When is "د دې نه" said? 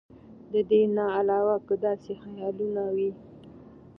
0.51-1.03